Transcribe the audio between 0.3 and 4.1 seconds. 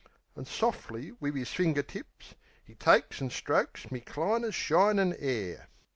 An' sof'ly wiv 'is finger tips, 'E takes an' strokes me